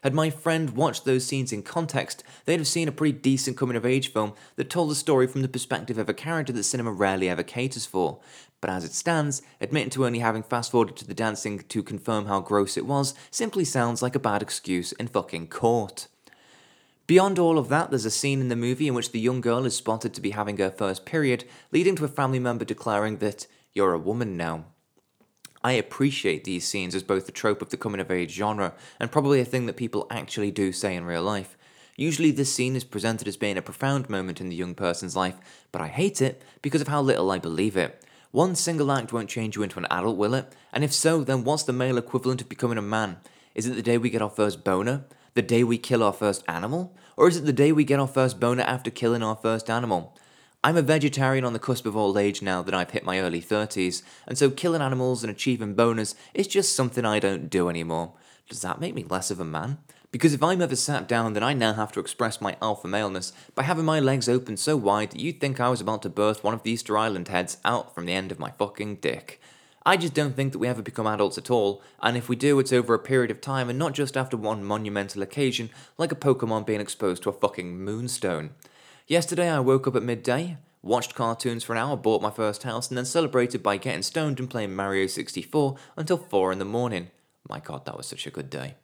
Had 0.03 0.13
my 0.13 0.29
friend 0.29 0.71
watched 0.71 1.05
those 1.05 1.25
scenes 1.25 1.53
in 1.53 1.63
context, 1.63 2.21
they'd 2.43 2.59
have 2.59 2.67
seen 2.67 2.89
a 2.89 2.91
pretty 2.91 3.17
decent 3.17 3.55
coming 3.55 3.77
of 3.77 3.85
age 3.85 4.11
film 4.11 4.33
that 4.57 4.69
told 4.69 4.91
a 4.91 4.95
story 4.95 5.25
from 5.25 5.41
the 5.41 5.47
perspective 5.47 5.97
of 5.97 6.09
a 6.09 6.13
character 6.13 6.51
that 6.51 6.65
cinema 6.65 6.91
rarely 6.91 7.29
ever 7.29 7.43
caters 7.43 7.85
for. 7.85 8.19
But 8.59 8.71
as 8.71 8.83
it 8.83 8.91
stands, 8.91 9.41
admitting 9.61 9.91
to 9.91 10.05
only 10.05 10.19
having 10.19 10.43
fast 10.43 10.71
forwarded 10.71 10.97
to 10.97 11.07
the 11.07 11.13
dancing 11.13 11.59
to 11.59 11.81
confirm 11.81 12.25
how 12.25 12.41
gross 12.41 12.75
it 12.75 12.85
was 12.85 13.13
simply 13.29 13.63
sounds 13.63 14.01
like 14.01 14.15
a 14.15 14.19
bad 14.19 14.41
excuse 14.41 14.91
in 14.91 15.07
fucking 15.07 15.47
court. 15.47 16.07
Beyond 17.11 17.39
all 17.39 17.57
of 17.57 17.67
that, 17.67 17.89
there's 17.89 18.05
a 18.05 18.09
scene 18.09 18.39
in 18.39 18.47
the 18.47 18.55
movie 18.55 18.87
in 18.87 18.93
which 18.93 19.11
the 19.11 19.19
young 19.19 19.41
girl 19.41 19.65
is 19.65 19.75
spotted 19.75 20.13
to 20.13 20.21
be 20.21 20.29
having 20.29 20.55
her 20.59 20.71
first 20.71 21.03
period, 21.03 21.43
leading 21.69 21.93
to 21.97 22.05
a 22.05 22.07
family 22.07 22.39
member 22.39 22.63
declaring 22.63 23.17
that, 23.17 23.47
You're 23.73 23.91
a 23.91 23.99
woman 23.99 24.37
now. 24.37 24.67
I 25.61 25.73
appreciate 25.73 26.45
these 26.45 26.65
scenes 26.65 26.95
as 26.95 27.03
both 27.03 27.27
a 27.27 27.33
trope 27.33 27.61
of 27.61 27.69
the 27.69 27.75
coming 27.75 27.99
of 27.99 28.11
age 28.11 28.31
genre 28.31 28.75
and 28.97 29.11
probably 29.11 29.41
a 29.41 29.43
thing 29.43 29.65
that 29.65 29.75
people 29.75 30.07
actually 30.09 30.51
do 30.51 30.71
say 30.71 30.95
in 30.95 31.03
real 31.03 31.21
life. 31.21 31.57
Usually, 31.97 32.31
this 32.31 32.55
scene 32.55 32.77
is 32.77 32.85
presented 32.85 33.27
as 33.27 33.35
being 33.35 33.57
a 33.57 33.61
profound 33.61 34.09
moment 34.09 34.39
in 34.39 34.47
the 34.47 34.55
young 34.55 34.73
person's 34.73 35.17
life, 35.17 35.35
but 35.73 35.81
I 35.81 35.89
hate 35.89 36.21
it 36.21 36.41
because 36.61 36.79
of 36.79 36.87
how 36.87 37.01
little 37.01 37.29
I 37.29 37.39
believe 37.39 37.75
it. 37.75 38.05
One 38.31 38.55
single 38.55 38.89
act 38.89 39.11
won't 39.11 39.29
change 39.29 39.57
you 39.57 39.63
into 39.63 39.79
an 39.79 39.87
adult, 39.91 40.15
will 40.15 40.33
it? 40.33 40.55
And 40.71 40.81
if 40.81 40.93
so, 40.93 41.25
then 41.25 41.43
what's 41.43 41.63
the 41.63 41.73
male 41.73 41.97
equivalent 41.97 42.41
of 42.41 42.47
becoming 42.47 42.77
a 42.77 42.81
man? 42.81 43.17
Is 43.53 43.65
it 43.65 43.75
the 43.75 43.81
day 43.81 43.97
we 43.97 44.09
get 44.09 44.21
our 44.21 44.29
first 44.29 44.63
boner? 44.63 45.03
The 45.33 45.41
day 45.41 45.63
we 45.63 45.77
kill 45.77 46.03
our 46.03 46.11
first 46.11 46.43
animal? 46.49 46.93
Or 47.15 47.29
is 47.29 47.37
it 47.37 47.45
the 47.45 47.53
day 47.53 47.71
we 47.71 47.85
get 47.85 48.01
our 48.01 48.07
first 48.07 48.37
boner 48.37 48.63
after 48.63 48.91
killing 48.91 49.23
our 49.23 49.37
first 49.37 49.69
animal? 49.69 50.17
I'm 50.61 50.75
a 50.75 50.81
vegetarian 50.81 51.45
on 51.45 51.53
the 51.53 51.59
cusp 51.59 51.85
of 51.85 51.95
old 51.95 52.17
age 52.17 52.41
now 52.41 52.61
that 52.61 52.73
I've 52.73 52.91
hit 52.91 53.05
my 53.05 53.19
early 53.19 53.41
30s, 53.41 54.03
and 54.27 54.37
so 54.37 54.51
killing 54.51 54.81
animals 54.81 55.23
and 55.23 55.31
achieving 55.31 55.73
boners 55.73 56.15
is 56.33 56.47
just 56.47 56.75
something 56.75 57.05
I 57.05 57.19
don't 57.19 57.49
do 57.49 57.69
anymore. 57.69 58.11
Does 58.49 58.61
that 58.61 58.81
make 58.81 58.93
me 58.93 59.05
less 59.09 59.31
of 59.31 59.39
a 59.39 59.45
man? 59.45 59.77
Because 60.11 60.33
if 60.33 60.43
I'm 60.43 60.61
ever 60.61 60.75
sat 60.75 61.07
down, 61.07 61.31
then 61.31 61.43
I 61.43 61.53
now 61.53 61.73
have 61.73 61.93
to 61.93 62.01
express 62.01 62.41
my 62.41 62.57
alpha 62.61 62.89
maleness 62.89 63.31
by 63.55 63.63
having 63.63 63.85
my 63.85 64.01
legs 64.01 64.27
open 64.27 64.57
so 64.57 64.75
wide 64.75 65.11
that 65.11 65.21
you'd 65.21 65.39
think 65.39 65.61
I 65.61 65.69
was 65.69 65.79
about 65.79 66.01
to 66.01 66.09
birth 66.09 66.43
one 66.43 66.53
of 66.53 66.63
the 66.63 66.71
Easter 66.71 66.97
Island 66.97 67.29
heads 67.29 67.57
out 67.63 67.95
from 67.95 68.05
the 68.05 68.13
end 68.13 68.33
of 68.33 68.39
my 68.39 68.51
fucking 68.51 68.97
dick. 68.97 69.39
I 69.83 69.97
just 69.97 70.13
don't 70.13 70.35
think 70.35 70.51
that 70.51 70.59
we 70.59 70.67
ever 70.67 70.83
become 70.83 71.07
adults 71.07 71.39
at 71.39 71.49
all, 71.49 71.81
and 72.03 72.15
if 72.15 72.29
we 72.29 72.35
do, 72.35 72.59
it's 72.59 72.71
over 72.71 72.93
a 72.93 72.99
period 72.99 73.31
of 73.31 73.41
time 73.41 73.67
and 73.67 73.79
not 73.79 73.93
just 73.93 74.15
after 74.15 74.37
one 74.37 74.63
monumental 74.63 75.23
occasion, 75.23 75.71
like 75.97 76.11
a 76.11 76.15
Pokemon 76.15 76.67
being 76.67 76.79
exposed 76.79 77.23
to 77.23 77.29
a 77.29 77.33
fucking 77.33 77.79
moonstone. 77.79 78.51
Yesterday, 79.07 79.49
I 79.49 79.59
woke 79.59 79.87
up 79.87 79.95
at 79.95 80.03
midday, 80.03 80.57
watched 80.83 81.15
cartoons 81.15 81.63
for 81.63 81.73
an 81.73 81.79
hour, 81.79 81.97
bought 81.97 82.21
my 82.21 82.29
first 82.29 82.61
house, 82.61 82.89
and 82.89 82.97
then 82.97 83.05
celebrated 83.05 83.63
by 83.63 83.77
getting 83.77 84.03
stoned 84.03 84.39
and 84.39 84.49
playing 84.49 84.75
Mario 84.75 85.07
64 85.07 85.75
until 85.97 86.17
4 86.17 86.51
in 86.51 86.59
the 86.59 86.65
morning. 86.65 87.09
My 87.49 87.59
god, 87.59 87.85
that 87.85 87.97
was 87.97 88.05
such 88.05 88.27
a 88.27 88.31
good 88.31 88.51
day. 88.51 88.75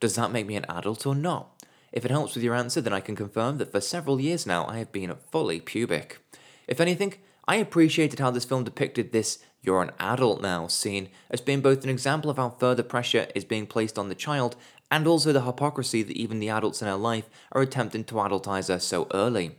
Does 0.00 0.14
that 0.14 0.32
make 0.32 0.46
me 0.46 0.56
an 0.56 0.64
adult 0.70 1.04
or 1.04 1.14
not? 1.14 1.62
If 1.92 2.06
it 2.06 2.10
helps 2.10 2.34
with 2.34 2.44
your 2.44 2.54
answer, 2.54 2.80
then 2.80 2.94
I 2.94 3.00
can 3.00 3.14
confirm 3.14 3.58
that 3.58 3.72
for 3.72 3.80
several 3.82 4.18
years 4.18 4.46
now 4.46 4.66
I 4.66 4.78
have 4.78 4.90
been 4.90 5.14
fully 5.30 5.60
pubic. 5.60 6.18
If 6.66 6.80
anything, 6.80 7.14
I 7.50 7.56
appreciated 7.56 8.20
how 8.20 8.30
this 8.30 8.44
film 8.44 8.62
depicted 8.62 9.10
this 9.10 9.40
you're 9.60 9.82
an 9.82 9.90
adult 9.98 10.40
now 10.40 10.68
scene 10.68 11.08
as 11.32 11.40
being 11.40 11.60
both 11.60 11.82
an 11.82 11.90
example 11.90 12.30
of 12.30 12.36
how 12.36 12.50
further 12.50 12.84
pressure 12.84 13.26
is 13.34 13.44
being 13.44 13.66
placed 13.66 13.98
on 13.98 14.08
the 14.08 14.14
child 14.14 14.54
and 14.88 15.04
also 15.04 15.32
the 15.32 15.42
hypocrisy 15.42 16.04
that 16.04 16.16
even 16.16 16.38
the 16.38 16.48
adults 16.48 16.80
in 16.80 16.86
her 16.86 16.94
life 16.94 17.28
are 17.50 17.60
attempting 17.60 18.04
to 18.04 18.14
adultize 18.14 18.68
her 18.68 18.78
so 18.78 19.08
early. 19.12 19.56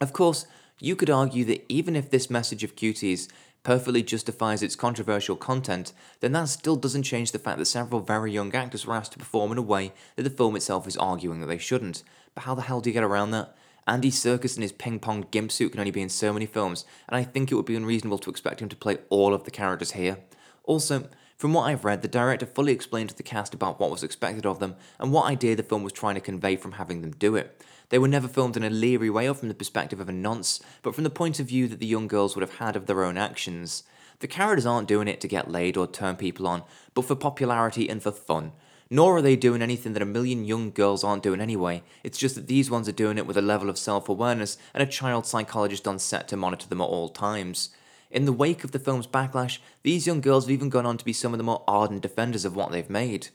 Of 0.00 0.14
course, 0.14 0.46
you 0.80 0.96
could 0.96 1.10
argue 1.10 1.44
that 1.44 1.70
even 1.70 1.96
if 1.96 2.08
this 2.08 2.30
message 2.30 2.64
of 2.64 2.76
cuties 2.76 3.28
perfectly 3.62 4.02
justifies 4.02 4.62
its 4.62 4.74
controversial 4.74 5.36
content, 5.36 5.92
then 6.20 6.32
that 6.32 6.48
still 6.48 6.76
doesn't 6.76 7.02
change 7.02 7.32
the 7.32 7.38
fact 7.38 7.58
that 7.58 7.66
several 7.66 8.00
very 8.00 8.32
young 8.32 8.54
actors 8.54 8.86
were 8.86 8.94
asked 8.94 9.12
to 9.12 9.18
perform 9.18 9.52
in 9.52 9.58
a 9.58 9.62
way 9.62 9.92
that 10.16 10.22
the 10.22 10.30
film 10.30 10.56
itself 10.56 10.88
is 10.88 10.96
arguing 10.96 11.40
that 11.40 11.46
they 11.46 11.58
shouldn't. 11.58 12.02
But 12.34 12.44
how 12.44 12.54
the 12.54 12.62
hell 12.62 12.80
do 12.80 12.88
you 12.88 12.94
get 12.94 13.04
around 13.04 13.32
that? 13.32 13.54
Andy 13.90 14.12
Serkis 14.12 14.54
in 14.54 14.62
his 14.62 14.70
ping 14.70 15.00
pong 15.00 15.26
gimp 15.32 15.50
suit 15.50 15.72
can 15.72 15.80
only 15.80 15.90
be 15.90 16.00
in 16.00 16.08
so 16.08 16.32
many 16.32 16.46
films, 16.46 16.84
and 17.08 17.16
I 17.16 17.24
think 17.24 17.50
it 17.50 17.56
would 17.56 17.66
be 17.66 17.74
unreasonable 17.74 18.18
to 18.18 18.30
expect 18.30 18.62
him 18.62 18.68
to 18.68 18.76
play 18.76 18.98
all 19.08 19.34
of 19.34 19.42
the 19.42 19.50
characters 19.50 19.90
here. 19.92 20.18
Also, 20.62 21.08
from 21.36 21.52
what 21.52 21.64
I've 21.64 21.84
read, 21.84 22.02
the 22.02 22.06
director 22.06 22.46
fully 22.46 22.72
explained 22.72 23.08
to 23.08 23.16
the 23.16 23.24
cast 23.24 23.52
about 23.52 23.80
what 23.80 23.90
was 23.90 24.04
expected 24.04 24.46
of 24.46 24.60
them 24.60 24.76
and 25.00 25.12
what 25.12 25.26
idea 25.26 25.56
the 25.56 25.64
film 25.64 25.82
was 25.82 25.92
trying 25.92 26.14
to 26.14 26.20
convey 26.20 26.54
from 26.54 26.72
having 26.72 27.00
them 27.00 27.10
do 27.10 27.34
it. 27.34 27.60
They 27.88 27.98
were 27.98 28.06
never 28.06 28.28
filmed 28.28 28.56
in 28.56 28.62
a 28.62 28.70
leery 28.70 29.10
way 29.10 29.28
or 29.28 29.34
from 29.34 29.48
the 29.48 29.54
perspective 29.54 29.98
of 29.98 30.08
a 30.08 30.12
nonce, 30.12 30.60
but 30.82 30.94
from 30.94 31.02
the 31.02 31.10
point 31.10 31.40
of 31.40 31.48
view 31.48 31.66
that 31.66 31.80
the 31.80 31.86
young 31.86 32.06
girls 32.06 32.36
would 32.36 32.42
have 32.42 32.58
had 32.58 32.76
of 32.76 32.86
their 32.86 33.02
own 33.02 33.18
actions. 33.18 33.82
The 34.20 34.28
characters 34.28 34.66
aren't 34.66 34.86
doing 34.86 35.08
it 35.08 35.20
to 35.22 35.26
get 35.26 35.50
laid 35.50 35.76
or 35.76 35.88
turn 35.88 36.14
people 36.14 36.46
on, 36.46 36.62
but 36.94 37.06
for 37.06 37.16
popularity 37.16 37.88
and 37.88 38.00
for 38.00 38.12
fun. 38.12 38.52
Nor 38.92 39.18
are 39.18 39.22
they 39.22 39.36
doing 39.36 39.62
anything 39.62 39.92
that 39.92 40.02
a 40.02 40.06
million 40.06 40.44
young 40.44 40.72
girls 40.72 41.04
aren't 41.04 41.22
doing 41.22 41.40
anyway, 41.40 41.84
it's 42.02 42.18
just 42.18 42.34
that 42.34 42.48
these 42.48 42.70
ones 42.70 42.88
are 42.88 42.92
doing 42.92 43.18
it 43.18 43.26
with 43.26 43.36
a 43.36 43.42
level 43.42 43.70
of 43.70 43.78
self 43.78 44.08
awareness 44.08 44.58
and 44.74 44.82
a 44.82 44.86
child 44.86 45.26
psychologist 45.26 45.86
on 45.86 46.00
set 46.00 46.26
to 46.28 46.36
monitor 46.36 46.66
them 46.66 46.80
at 46.80 46.84
all 46.84 47.08
times. 47.08 47.70
In 48.10 48.24
the 48.24 48.32
wake 48.32 48.64
of 48.64 48.72
the 48.72 48.80
film's 48.80 49.06
backlash, 49.06 49.58
these 49.84 50.08
young 50.08 50.20
girls 50.20 50.46
have 50.46 50.50
even 50.50 50.70
gone 50.70 50.86
on 50.86 50.98
to 50.98 51.04
be 51.04 51.12
some 51.12 51.32
of 51.32 51.38
the 51.38 51.44
more 51.44 51.62
ardent 51.68 52.02
defenders 52.02 52.44
of 52.44 52.56
what 52.56 52.72
they've 52.72 52.90
made. 52.90 53.28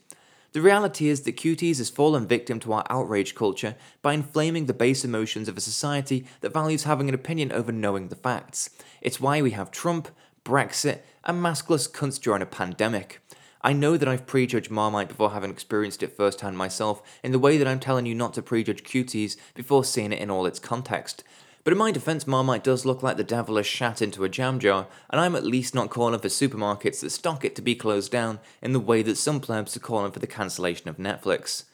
The 0.52 0.60
reality 0.60 1.08
is 1.08 1.22
that 1.22 1.36
Cuties 1.36 1.78
has 1.78 1.88
fallen 1.88 2.26
victim 2.26 2.60
to 2.60 2.74
our 2.74 2.84
outrage 2.90 3.34
culture 3.34 3.76
by 4.02 4.12
inflaming 4.12 4.66
the 4.66 4.74
base 4.74 5.04
emotions 5.04 5.48
of 5.48 5.56
a 5.56 5.62
society 5.62 6.26
that 6.42 6.52
values 6.52 6.84
having 6.84 7.08
an 7.08 7.14
opinion 7.14 7.52
over 7.52 7.72
knowing 7.72 8.08
the 8.08 8.16
facts. 8.16 8.70
It's 9.00 9.20
why 9.20 9.40
we 9.40 9.52
have 9.52 9.70
Trump, 9.70 10.08
Brexit, 10.44 11.00
and 11.24 11.42
maskless 11.42 11.90
cunts 11.90 12.20
during 12.20 12.42
a 12.42 12.46
pandemic. 12.46 13.20
I 13.66 13.72
know 13.72 13.96
that 13.96 14.06
I've 14.06 14.28
prejudged 14.28 14.70
Marmite 14.70 15.08
before 15.08 15.32
having 15.32 15.50
experienced 15.50 16.00
it 16.04 16.16
firsthand 16.16 16.56
myself, 16.56 17.02
in 17.24 17.32
the 17.32 17.38
way 17.40 17.58
that 17.58 17.66
I'm 17.66 17.80
telling 17.80 18.06
you 18.06 18.14
not 18.14 18.32
to 18.34 18.42
prejudge 18.42 18.84
Cuties 18.84 19.36
before 19.56 19.82
seeing 19.82 20.12
it 20.12 20.20
in 20.20 20.30
all 20.30 20.46
its 20.46 20.60
context. 20.60 21.24
But 21.64 21.72
in 21.72 21.78
my 21.78 21.90
defense, 21.90 22.28
Marmite 22.28 22.62
does 22.62 22.86
look 22.86 23.02
like 23.02 23.16
the 23.16 23.24
devil 23.24 23.56
has 23.56 23.66
shat 23.66 24.00
into 24.00 24.22
a 24.22 24.28
jam 24.28 24.60
jar, 24.60 24.86
and 25.10 25.20
I'm 25.20 25.34
at 25.34 25.44
least 25.44 25.74
not 25.74 25.90
calling 25.90 26.20
for 26.20 26.28
supermarkets 26.28 27.00
that 27.00 27.10
stock 27.10 27.44
it 27.44 27.56
to 27.56 27.60
be 27.60 27.74
closed 27.74 28.12
down 28.12 28.38
in 28.62 28.72
the 28.72 28.78
way 28.78 29.02
that 29.02 29.16
some 29.16 29.40
plebs 29.40 29.76
are 29.76 29.80
calling 29.80 30.12
for 30.12 30.20
the 30.20 30.28
cancellation 30.28 30.88
of 30.88 30.98
Netflix. 30.98 31.64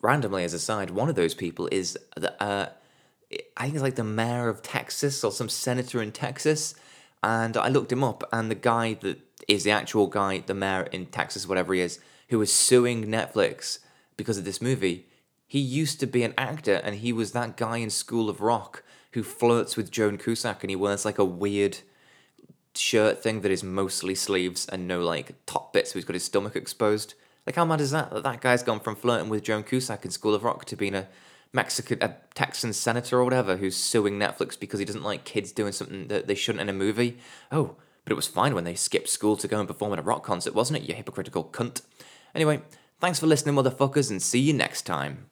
Randomly, 0.00 0.44
as 0.44 0.54
a 0.54 0.58
side, 0.58 0.88
one 0.88 1.10
of 1.10 1.16
those 1.16 1.34
people 1.34 1.68
is 1.70 1.98
the, 2.16 2.32
uh, 2.42 2.70
I 3.58 3.64
think 3.64 3.74
it's 3.74 3.82
like 3.82 3.96
the 3.96 4.04
mayor 4.04 4.48
of 4.48 4.62
Texas 4.62 5.22
or 5.22 5.30
some 5.30 5.50
senator 5.50 6.00
in 6.00 6.12
Texas, 6.12 6.74
and 7.22 7.58
I 7.58 7.68
looked 7.68 7.92
him 7.92 8.02
up, 8.02 8.26
and 8.32 8.50
the 8.50 8.54
guy 8.54 8.94
that 8.94 9.31
is 9.48 9.64
the 9.64 9.70
actual 9.70 10.06
guy, 10.06 10.38
the 10.38 10.54
mayor 10.54 10.82
in 10.92 11.06
Texas, 11.06 11.46
whatever 11.46 11.74
he 11.74 11.80
is, 11.80 11.98
who 12.28 12.38
was 12.38 12.52
suing 12.52 13.06
Netflix 13.06 13.78
because 14.16 14.38
of 14.38 14.44
this 14.44 14.62
movie. 14.62 15.06
He 15.46 15.58
used 15.58 16.00
to 16.00 16.06
be 16.06 16.22
an 16.22 16.34
actor, 16.38 16.80
and 16.82 16.96
he 16.96 17.12
was 17.12 17.32
that 17.32 17.56
guy 17.56 17.78
in 17.78 17.90
School 17.90 18.30
of 18.30 18.40
Rock 18.40 18.82
who 19.12 19.22
flirts 19.22 19.76
with 19.76 19.90
Joan 19.90 20.18
Cusack 20.18 20.62
and 20.62 20.70
he 20.70 20.76
wears 20.76 21.04
like 21.04 21.18
a 21.18 21.24
weird 21.24 21.78
shirt 22.74 23.22
thing 23.22 23.42
that 23.42 23.52
is 23.52 23.62
mostly 23.62 24.14
sleeves 24.14 24.66
and 24.66 24.88
no 24.88 25.00
like 25.00 25.34
top 25.44 25.72
bits 25.72 25.92
so 25.92 25.98
he's 25.98 26.04
got 26.04 26.14
his 26.14 26.24
stomach 26.24 26.56
exposed. 26.56 27.14
Like 27.46 27.56
how 27.56 27.64
mad 27.64 27.80
is 27.80 27.90
that? 27.90 28.10
That 28.10 28.22
that 28.22 28.40
guy's 28.40 28.62
gone 28.62 28.80
from 28.80 28.96
flirting 28.96 29.28
with 29.28 29.44
Joan 29.44 29.64
Cusack 29.64 30.04
in 30.04 30.10
School 30.10 30.34
of 30.34 30.44
Rock 30.44 30.64
to 30.66 30.76
being 30.76 30.94
a 30.94 31.08
Mexican 31.52 32.02
a 32.02 32.16
Texan 32.34 32.72
senator 32.72 33.18
or 33.18 33.24
whatever 33.24 33.56
who's 33.56 33.76
suing 33.76 34.18
Netflix 34.18 34.58
because 34.58 34.78
he 34.78 34.86
doesn't 34.86 35.02
like 35.02 35.24
kids 35.24 35.52
doing 35.52 35.72
something 35.72 36.08
that 36.08 36.26
they 36.26 36.34
shouldn't 36.34 36.62
in 36.62 36.68
a 36.68 36.72
movie. 36.72 37.18
Oh, 37.50 37.76
but 38.04 38.12
it 38.12 38.16
was 38.16 38.26
fine 38.26 38.54
when 38.54 38.64
they 38.64 38.74
skipped 38.74 39.08
school 39.08 39.36
to 39.36 39.48
go 39.48 39.58
and 39.58 39.68
perform 39.68 39.92
at 39.92 39.98
a 39.98 40.02
rock 40.02 40.24
concert, 40.24 40.54
wasn't 40.54 40.78
it, 40.78 40.88
you 40.88 40.94
hypocritical 40.94 41.44
cunt? 41.44 41.82
Anyway, 42.34 42.62
thanks 43.00 43.18
for 43.18 43.26
listening, 43.26 43.54
motherfuckers, 43.54 44.10
and 44.10 44.22
see 44.22 44.40
you 44.40 44.52
next 44.52 44.82
time. 44.82 45.26